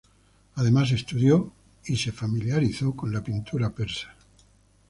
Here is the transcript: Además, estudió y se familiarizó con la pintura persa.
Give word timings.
Además, 0.55 0.89
estudió 0.93 1.53
y 1.85 1.95
se 1.95 2.11
familiarizó 2.11 2.95
con 2.95 3.13
la 3.13 3.23
pintura 3.23 3.69
persa. 3.69 4.15